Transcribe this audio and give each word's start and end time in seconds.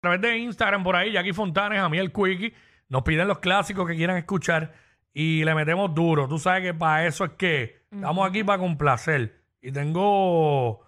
través 0.00 0.20
de 0.20 0.38
Instagram 0.38 0.82
por 0.82 0.96
ahí, 0.96 1.12
Jackie 1.12 1.32
Fontanes, 1.32 1.80
a 1.80 1.88
mí 1.88 1.98
el 1.98 2.12
Quickie. 2.12 2.54
Nos 2.88 3.02
piden 3.02 3.28
los 3.28 3.38
clásicos 3.38 3.86
que 3.86 3.94
quieran 3.94 4.16
escuchar 4.16 4.74
y 5.12 5.44
le 5.44 5.54
metemos 5.54 5.94
duro. 5.94 6.28
Tú 6.28 6.38
sabes 6.38 6.62
que 6.62 6.74
para 6.74 7.06
eso 7.06 7.24
es 7.24 7.32
que 7.32 7.84
estamos 7.90 8.28
aquí 8.28 8.42
para 8.42 8.58
complacer. 8.58 9.42
Y 9.60 9.72
tengo, 9.72 10.84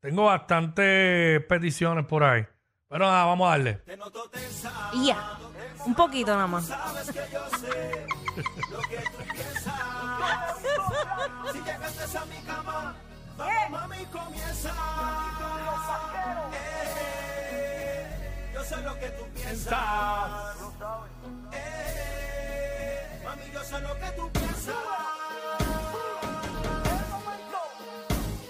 tengo 0.00 0.26
bastantes 0.26 1.42
peticiones 1.44 2.04
por 2.04 2.24
ahí. 2.24 2.44
Pero 2.88 3.06
nada, 3.06 3.24
vamos 3.24 3.46
a 3.46 3.50
darle. 3.50 3.80
Y 4.92 5.06
ya. 5.06 5.38
Un 5.86 5.94
poquito 5.94 6.32
nada 6.32 6.46
más. 6.46 6.70
Si 11.52 11.58
llegaste 11.58 12.18
a 12.18 12.24
mi 12.26 12.36
cama, 12.44 12.94
mami 13.70 14.04
comienza. 14.06 14.72
Sé 18.68 18.76
lo 18.82 18.98
que 18.98 19.08
tú 19.10 19.24
piensas. 19.32 19.76
Eh, 21.52 23.20
mami, 23.24 23.42
yo 23.52 23.62
sé 23.62 23.80
lo 23.80 23.94
que 23.94 24.10
tú 24.16 24.30
piensas. 24.32 24.74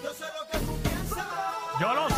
Yo 0.02 0.14
sé 0.14 0.24
lo 0.24 0.42
que 0.50 0.58
tú 0.64 0.78
piensas. 0.78 1.26
Yo 1.78 1.94
lo 1.94 2.08
sé, 2.08 2.15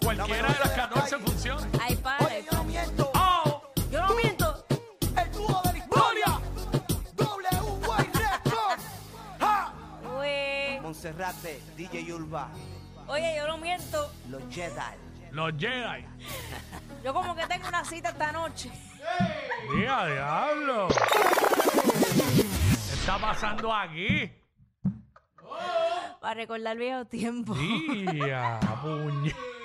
en 0.00 0.16
cualquiera 0.16 0.48
de 0.52 0.58
las 0.58 0.70
14 0.70 1.18
funciones. 1.18 1.66
Ay, 1.80 1.96
padre. 1.96 2.26
Oye, 2.26 2.44
yo 2.50 2.58
no 2.58 2.64
miento. 2.64 3.10
¡Oh! 3.14 3.62
Yo 3.90 4.06
no 4.06 4.14
miento. 4.14 4.64
El 5.16 5.30
dúo 5.32 5.60
de 5.64 5.72
la 5.72 5.78
historia. 5.78 6.40
W 7.16 8.08
Records. 8.14 8.84
¡Ja! 9.40 9.72
Ué. 10.18 10.78
Monserrate, 10.82 11.60
DJ 11.76 12.04
Yulba, 12.04 12.48
Oye, 13.08 13.34
yo 13.36 13.46
no 13.46 13.58
miento. 13.58 14.10
los 14.28 14.42
Jedi. 14.50 14.96
Los 15.32 15.52
Jedi. 15.58 16.04
Yo 17.04 17.14
como 17.14 17.34
que 17.36 17.46
tengo 17.46 17.68
una 17.68 17.84
cita 17.84 18.08
esta 18.08 18.32
noche. 18.32 18.72
¡Diga, 19.72 20.06
diablo! 20.06 20.88
¿Qué 20.88 22.42
está 22.94 23.18
pasando 23.18 23.72
aquí? 23.72 24.32
Para 26.20 26.34
recordar 26.34 26.76
viejos 26.76 27.08
tiempos. 27.08 27.56
¡Día! 27.58 28.58
puñe. 28.82 29.34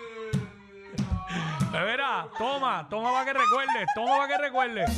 De 1.73 1.83
veras, 1.83 2.27
toma, 2.37 2.85
toma 2.87 3.11
para 3.11 3.25
que 3.25 3.33
recuerdes, 3.33 3.87
toma 3.95 4.17
para 4.17 4.27
que 4.27 4.37
recuerdes. 4.37 4.91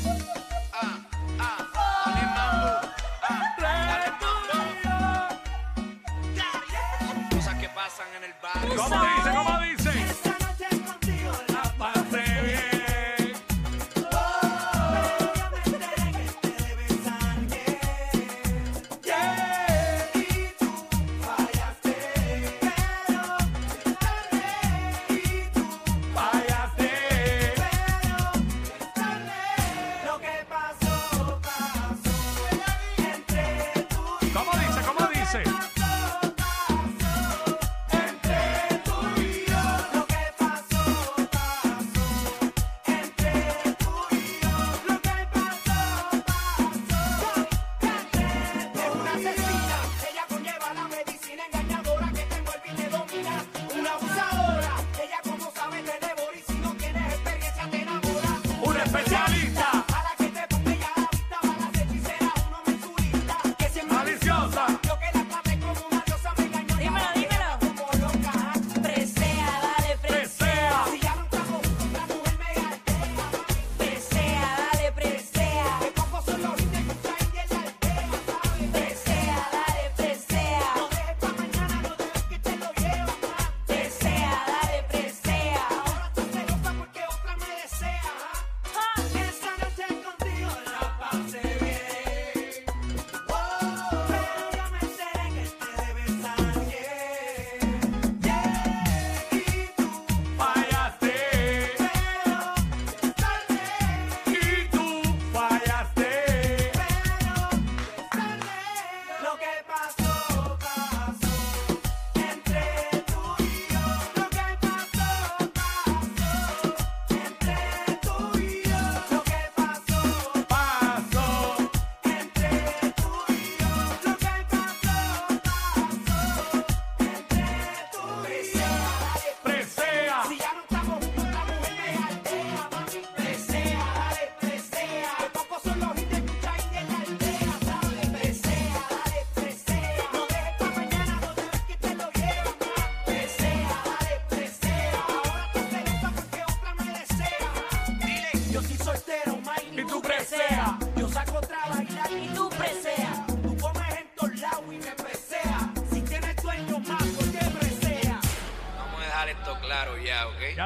Cosas 7.31 7.55
que 7.61 7.69
pasan 7.69 8.07
en 8.17 8.23
el 8.25 8.33
barrio. 8.43 8.75
¿Cómo 8.75 9.05
dice? 9.05 9.29
¿Cómo 9.31 9.59
dice? 9.61 10.04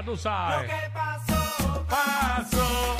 Lo 0.05 0.15
que 0.15 0.89
pasó, 0.93 1.85
Paso. 1.89 2.98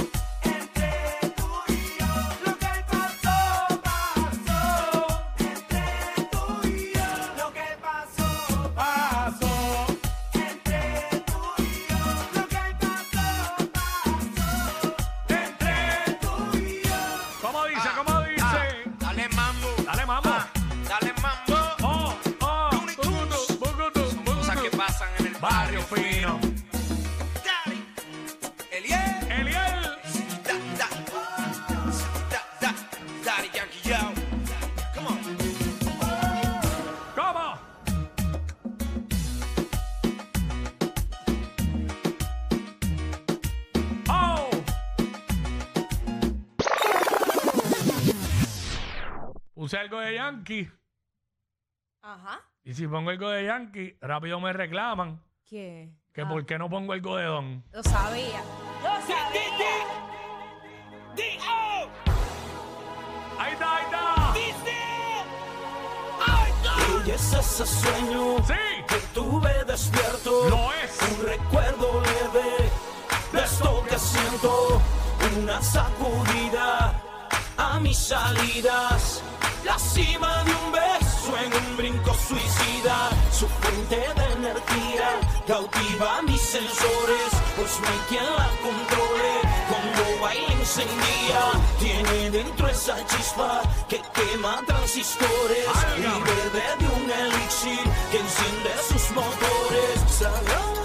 Puse 49.70 49.78
algo 49.78 50.00
de 50.00 50.16
Yankee. 50.16 50.72
Ajá. 52.02 52.42
Y 52.64 52.74
si 52.74 52.88
pongo 52.88 53.12
algo 53.12 53.30
de 53.30 53.46
Yankee, 53.46 53.98
rápido 54.02 54.40
me 54.40 54.52
reclaman 54.52 55.22
¿Qué? 55.46 55.92
que 56.12 56.22
Ah, 56.24 56.28
por 56.28 56.44
qué 56.48 56.58
no 56.58 56.68
pongo 56.72 56.94
algo 56.94 57.16
de 57.18 57.26
Don. 57.26 57.64
Lo 57.72 57.84
sabía. 57.84 58.42
Lo 58.82 58.90
sabía. 59.06 59.70
Ahí 63.38 63.54
está, 63.54 63.76
ahí 63.76 63.84
está. 63.86 64.34
Y 67.06 67.12
es 67.12 67.34
ese 67.34 67.66
sueño 67.68 68.38
Sí, 68.48 68.54
que 68.88 68.96
tuve 69.14 69.64
despierto. 69.66 70.50
lo 70.50 70.74
es. 70.84 71.00
Un 71.12 71.28
recuerdo 71.28 72.02
leve 72.02 72.72
de 73.34 73.40
esto 73.44 73.86
que 73.88 74.00
siento. 74.00 74.82
Una 75.38 75.62
sacudida 75.62 77.00
a 77.56 77.80
mis 77.80 78.00
salidas. 78.00 79.24
La 79.64 79.78
cima 79.78 80.44
de 80.44 80.52
un 80.52 80.72
beso 80.72 81.38
en 81.38 81.54
un 81.54 81.78
brinco 81.78 82.14
suicida. 82.14 83.10
Su 83.32 83.48
fuente 83.48 83.98
de 83.98 84.34
energía 84.34 85.20
cautiva 85.48 86.22
mis 86.24 86.42
sensores. 86.42 87.30
Pues 87.56 87.80
no 87.82 87.88
hay 87.88 88.00
quien 88.08 88.24
la 88.24 88.50
controle. 88.64 89.34
Cuando 89.70 90.22
baila 90.22 90.54
encendía. 90.54 91.42
Tiene 91.80 92.32
dentro 92.32 92.68
esa 92.68 92.96
chispa 93.08 93.62
que 93.88 94.02
quema 94.14 94.62
transistores. 94.66 95.66
Y 95.98 96.02
bebe 96.02 96.68
de 96.80 96.88
un 96.96 97.12
elixir 97.12 97.84
que 98.12 98.20
enciende 98.20 98.72
sus 98.88 99.12
motores. 99.12 100.00
Sagrada 100.20 100.80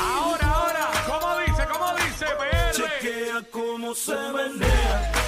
Ahora, 0.00 0.46
ahora, 0.46 0.90
¿cómo 1.06 1.38
dice? 1.40 1.66
¿Cómo 1.72 1.92
dice? 1.96 2.26
Chequea 2.72 3.42
cómo 3.50 3.94
se 3.94 4.14
menea. 4.14 5.23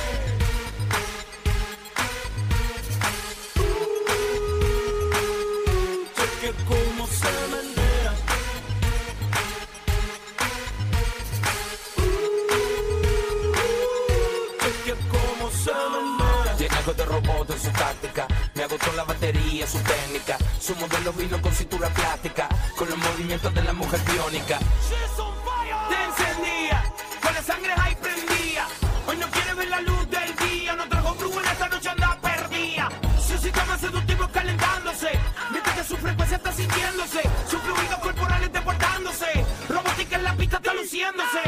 Me 18.55 18.62
agotó 18.64 18.90
la 18.94 19.05
batería, 19.05 19.67
su 19.67 19.78
técnica. 19.81 20.38
Su 20.58 20.75
modelo 20.76 21.12
vino 21.12 21.40
con 21.43 21.52
cintura 21.52 21.88
plástica. 21.90 22.49
Con 22.75 22.88
los 22.88 22.96
movimientos 22.99 23.52
de 23.52 23.62
la 23.62 23.73
mujer 23.75 24.00
biónica. 24.00 24.58
Te 24.58 26.05
encendía, 26.05 26.93
con 27.23 27.34
la 27.34 27.43
sangre 27.43 27.73
ahí 27.76 27.94
prendía. 27.96 28.67
Hoy 29.06 29.17
no 29.19 29.26
quiere 29.31 29.55
ver 29.55 29.69
la 29.69 29.81
luz 29.82 30.08
del 30.11 30.37
día. 30.37 30.75
No 30.75 30.88
trajo 30.88 31.14
flujo 31.14 31.40
en 31.40 31.46
esta 31.46 31.69
noche 31.69 31.88
anda 31.90 32.19
perdida. 32.23 32.88
Su 33.19 33.37
sistema 33.37 33.78
seductivo 33.78 34.28
calentándose. 34.32 35.11
Mientras 35.50 35.76
que 35.76 35.84
su 35.84 35.96
frecuencia 35.99 36.37
está 36.38 36.52
sintiéndose. 36.52 37.23
Sus 37.50 37.61
fluidos 37.61 37.99
corporales 38.00 38.52
deportándose. 38.52 39.44
Robótica 39.69 40.17
en 40.17 40.25
la 40.25 40.34
pista 40.34 40.56
está 40.56 40.73
luciéndose. 40.73 41.40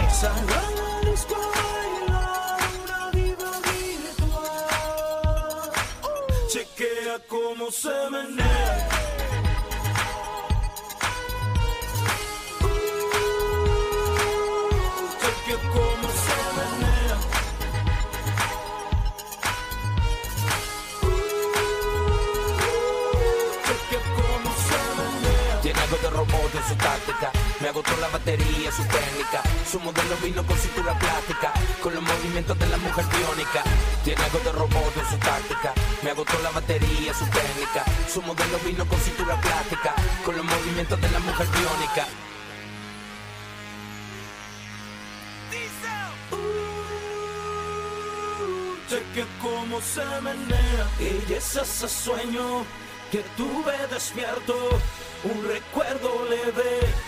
Cómo 7.88 8.97
Me 27.60 27.68
agotó 27.70 27.90
la 27.96 28.06
batería, 28.08 28.70
su 28.70 28.84
técnica. 28.84 29.42
Su 29.68 29.80
modelo 29.80 30.16
vino 30.22 30.46
con 30.46 30.56
cintura 30.56 30.96
plástica. 30.96 31.52
Con 31.82 31.92
los 31.92 32.02
movimientos 32.02 32.56
de 32.56 32.68
la 32.68 32.76
mujer 32.76 33.04
biónica. 33.06 33.64
Tiene 34.04 34.22
algo 34.22 34.38
de 34.38 34.52
robot 34.52 34.96
en 34.96 35.10
su 35.10 35.16
táctica. 35.18 35.74
Me 36.02 36.10
agotó 36.10 36.38
la 36.40 36.50
batería, 36.50 37.12
su 37.12 37.24
técnica. 37.26 37.84
Su 38.12 38.22
modelo 38.22 38.58
vino 38.64 38.86
con 38.86 39.00
cintura 39.00 39.40
plástica. 39.40 39.92
Con 40.24 40.36
los 40.36 40.44
movimientos 40.44 41.00
de 41.00 41.10
la 41.10 41.18
mujer 41.18 41.48
biónica. 41.48 42.06
Cheque 48.88 49.26
cómo 49.42 49.80
se 49.80 50.04
menea. 50.20 50.86
Ella 51.00 51.36
es 51.38 51.56
ese 51.56 51.88
sueño 51.88 52.64
que 53.10 53.24
tuve 53.36 53.74
despierto. 53.90 54.54
Un 55.24 55.48
recuerdo 55.48 56.24
leve 56.30 57.07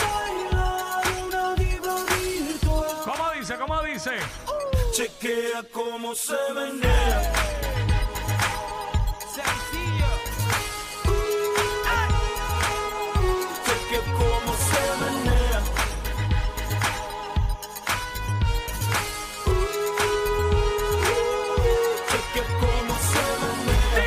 Chequea 4.03 5.61
cómo 5.71 6.15
se 6.15 6.33
menea. 6.55 7.21
Chequea 13.63 14.01
cómo 14.17 14.53
se 14.57 14.81
menea. 15.01 15.61
Chequea 22.09 22.45
cómo 22.59 22.93
se 23.11 23.23
menea. 23.45 24.01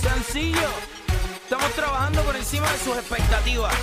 Sencillo. 0.00 0.70
Estamos 1.42 1.72
trabajando 1.72 2.22
por 2.22 2.36
encima 2.36 2.70
de 2.70 2.78
sus 2.78 2.96
expectativas. 2.96 3.74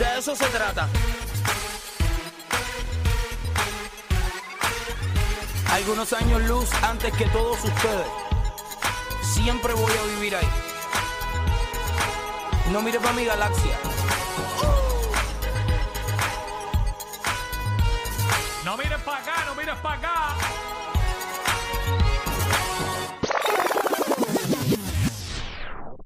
De 0.00 0.18
eso 0.18 0.34
se 0.34 0.46
trata. 0.46 0.88
Algunos 5.70 6.10
años 6.14 6.40
luz 6.44 6.72
antes 6.82 7.14
que 7.14 7.26
todos 7.26 7.62
ustedes. 7.62 8.06
Siempre 9.22 9.74
voy 9.74 9.92
a 9.92 10.14
vivir 10.14 10.36
ahí. 10.36 10.48
No 12.72 12.80
mire 12.80 12.98
para 12.98 13.12
mi 13.12 13.26
galaxia. 13.26 13.78
No 18.64 18.78
mires 18.78 19.00
para 19.02 19.18
acá, 19.18 19.44
no 19.44 19.54
mires 19.54 19.76
para 19.82 19.96
acá. 19.96 20.34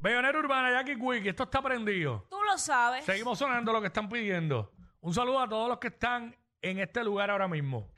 Bellonera 0.00 0.38
Urbana, 0.40 0.72
Jackie 0.72 0.98
Quick, 0.98 1.26
esto 1.26 1.44
está 1.44 1.62
prendido 1.62 2.26
lo 2.54 2.58
sabes. 2.58 3.04
Seguimos 3.04 3.36
sonando 3.38 3.72
lo 3.72 3.80
que 3.80 3.88
están 3.88 4.08
pidiendo. 4.08 4.72
Un 5.00 5.12
saludo 5.12 5.40
a 5.40 5.48
todos 5.48 5.68
los 5.68 5.78
que 5.78 5.88
están 5.88 6.36
en 6.62 6.78
este 6.78 7.02
lugar 7.02 7.30
ahora 7.30 7.48
mismo. 7.48 7.88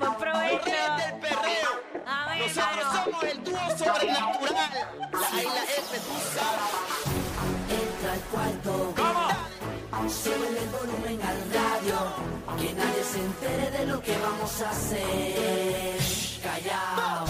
Buen 0.00 0.14
provecho. 0.16 0.64
del 0.64 1.20
perreo. 1.20 1.70
Ah, 2.06 2.24
Amén, 2.26 2.42
Nosotros 2.42 2.86
somos 3.04 3.24
el 3.24 3.44
dúo 3.44 3.70
sobrenatural. 3.78 4.54
La 5.12 5.28
A 5.28 5.42
y 5.42 5.44
la 5.44 5.62
F, 5.62 5.98
tú 6.00 6.16
sabes. 6.34 6.74
Entra 7.70 8.12
al 8.12 8.20
cuarto, 8.32 8.94
¿Cómo? 8.96 10.10
sube 10.10 10.58
el 10.58 10.68
volumen 10.70 11.22
al 11.22 11.38
radio. 11.52 11.96
Que 12.58 12.74
nadie 12.74 13.04
se 13.04 13.20
entere 13.20 13.70
de 13.70 13.86
lo 13.86 14.00
que 14.02 14.18
vamos 14.18 14.60
a 14.62 14.70
hacer. 14.70 15.98
Callao 16.42 17.26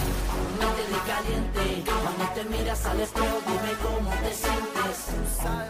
caliente. 1.15 1.85
Cuando 1.85 2.25
te 2.35 2.45
miras 2.45 2.85
al 2.87 3.01
espejo, 3.01 3.41
dime 3.47 3.73
cómo 3.83 4.11
te 4.11 4.33
sientes. 4.35 4.97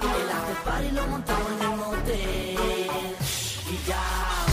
El 0.01 0.31
after 0.31 0.57
party 0.65 0.91
lo 0.93 1.07
montamos 1.07 1.53
en 1.53 1.63
el 1.63 1.77
motel. 1.77 3.17
Y 3.71 3.89
ya. 3.89 4.44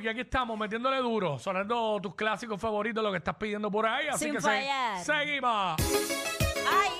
que 0.00 0.10
aquí 0.10 0.20
estamos 0.20 0.58
metiéndole 0.58 0.98
duro, 0.98 1.38
sonando 1.38 1.98
tus 2.00 2.14
clásicos 2.14 2.60
favoritos, 2.60 3.02
lo 3.02 3.10
que 3.10 3.18
estás 3.18 3.36
pidiendo 3.36 3.70
por 3.70 3.86
ahí. 3.86 4.08
Así 4.08 4.30
que 4.30 4.40
se- 4.40 5.04
seguimos. 5.04 5.76
¡Ay! 6.70 6.97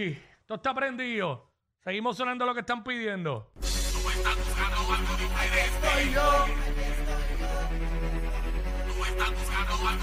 aquí. 0.00 0.18
Todo 0.46 0.56
está 0.56 0.74
prendido. 0.74 1.50
Seguimos 1.84 2.16
sonando 2.16 2.46
lo 2.46 2.54
que 2.54 2.60
están 2.60 2.82
pidiendo. 2.82 3.52
Tú 3.54 4.10
estás 4.10 4.36
buscando 4.36 4.92
algo 4.92 5.16
diferente. 5.16 5.88
Estoy 5.88 6.12
yo. 6.12 6.46
Tú 8.86 9.04
estás 9.04 9.30
buscando 9.30 9.88
algo. 9.88 10.00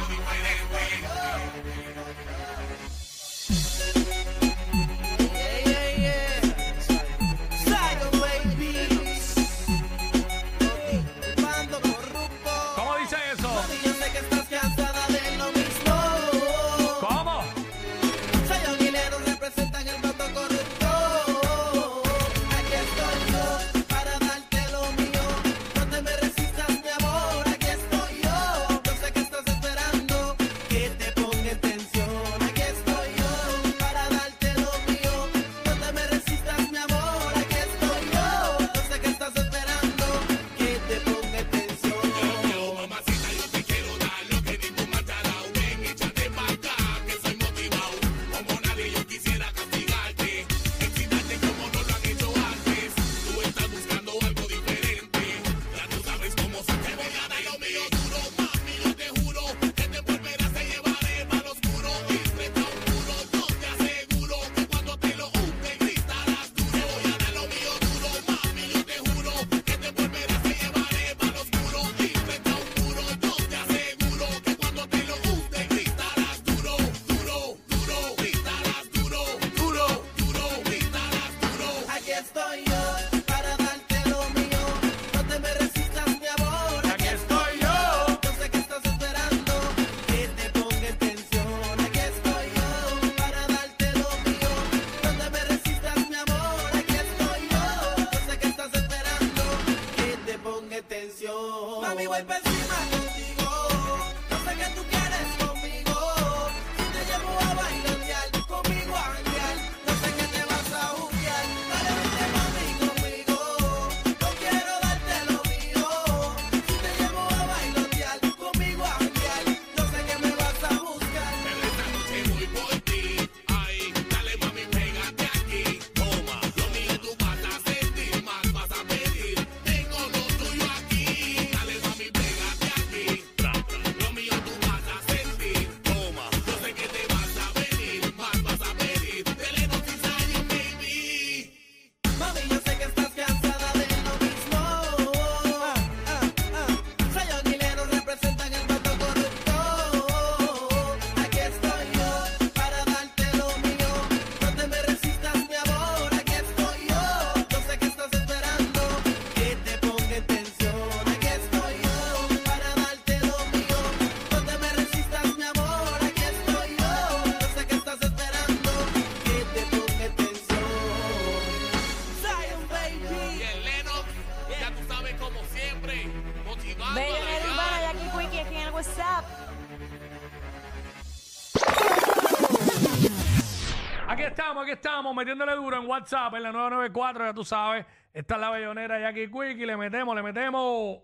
metiéndole 185.15 185.53
duro 185.55 185.77
en 185.77 185.87
WhatsApp, 185.87 186.33
en 186.35 186.43
la 186.43 186.51
994, 186.51 187.25
ya 187.25 187.33
tú 187.33 187.43
sabes. 187.43 187.85
Esta 188.13 188.35
es 188.35 188.41
la 188.41 188.49
bellonera 188.49 188.99
Jackie 188.99 189.29
Quick 189.29 189.57
y 189.57 189.65
le 189.65 189.77
metemos, 189.77 190.15
le 190.15 190.23
metemos. 190.23 190.99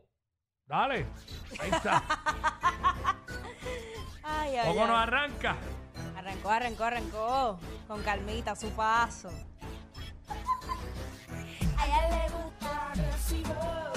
Dale. 0.66 1.06
Ahí 1.60 1.70
está. 1.70 2.04
ay, 4.24 4.56
ay, 4.56 4.68
Poco 4.68 4.88
nos 4.88 4.98
arranca. 4.98 5.56
Arrancó, 6.18 6.50
arrancó, 6.50 6.84
arrancó. 6.84 7.60
Con 7.88 8.02
calmita, 8.02 8.56
su 8.56 8.70
paso. 8.72 9.30
A 11.78 11.86
ella 11.86 12.10
le 12.10 12.34
gusta. 12.34 13.93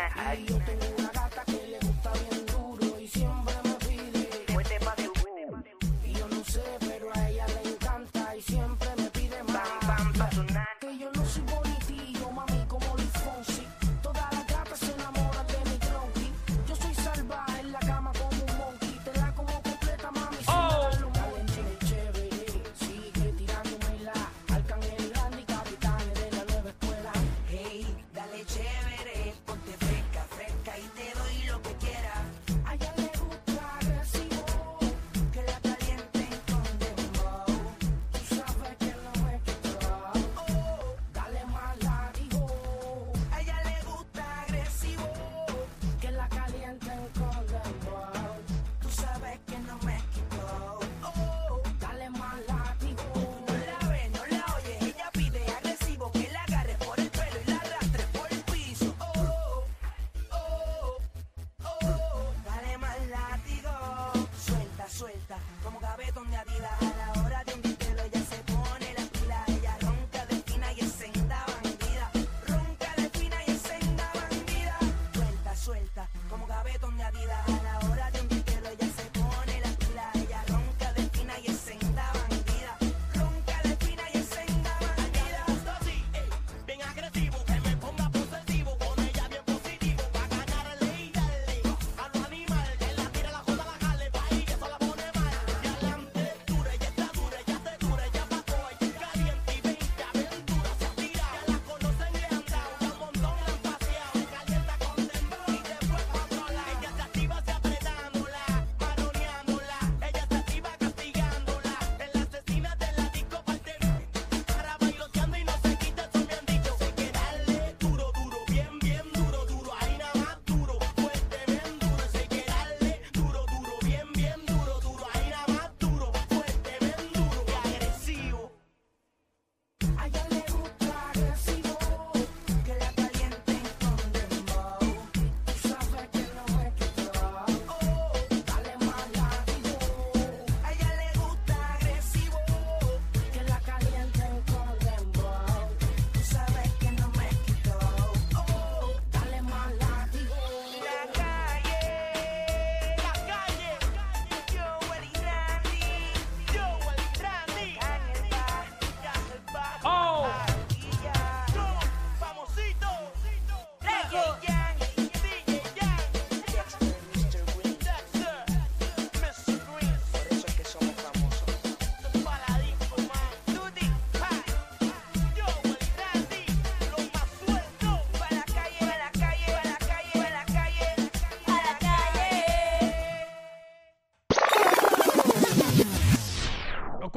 I, 0.00 0.89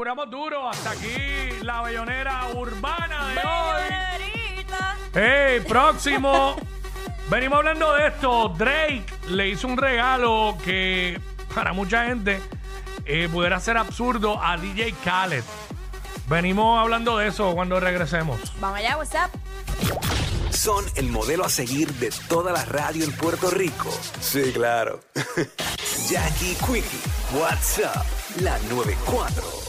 curamos 0.04 0.30
duro. 0.30 0.70
Hasta 0.70 0.92
aquí 0.92 1.62
la 1.62 1.82
bellonera 1.82 2.50
urbana 2.54 3.30
de 3.30 3.40
hoy. 3.40 4.66
Hey, 5.14 5.64
próximo. 5.66 6.58
Venimos 7.30 7.60
hablando 7.60 7.94
de 7.94 8.08
esto. 8.08 8.50
Drake 8.50 9.06
le 9.30 9.48
hizo 9.48 9.66
un 9.66 9.78
regalo 9.78 10.58
que 10.66 11.22
para 11.56 11.72
mucha 11.72 12.08
gente 12.08 12.42
eh, 13.06 13.30
pudiera 13.32 13.62
ser 13.62 13.78
absurdo 13.78 14.44
a 14.44 14.58
DJ 14.58 14.94
Khaled. 15.06 15.44
Venimos 16.28 16.82
hablando 16.82 17.18
de 17.18 17.30
eso 17.30 17.54
cuando 17.54 17.80
regresemos. 17.80 18.42
Vamos 18.60 18.80
allá, 18.80 18.98
WhatsApp. 18.98 19.34
Son 20.50 20.84
el 20.96 21.08
modelo 21.08 21.46
a 21.46 21.50
seguir 21.50 21.94
de 21.94 22.12
toda 22.28 22.52
la 22.52 22.66
radio 22.66 23.06
en 23.06 23.14
Puerto 23.14 23.50
Rico. 23.52 23.90
Sí, 24.20 24.52
claro. 24.54 25.00
Jackie 26.10 26.56
Quickie, 26.56 27.00
WhatsApp, 27.40 28.06
la 28.42 28.60
94. 28.70 29.63